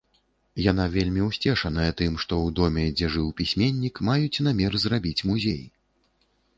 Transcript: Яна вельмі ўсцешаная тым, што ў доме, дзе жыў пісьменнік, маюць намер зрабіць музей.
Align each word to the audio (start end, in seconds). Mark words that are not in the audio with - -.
Яна 0.71 0.87
вельмі 0.95 1.21
ўсцешаная 1.25 1.91
тым, 2.01 2.17
што 2.25 2.33
ў 2.45 2.57
доме, 2.61 2.87
дзе 2.97 3.13
жыў 3.19 3.29
пісьменнік, 3.43 3.95
маюць 4.11 4.43
намер 4.51 4.83
зрабіць 4.89 5.25
музей. 5.33 5.63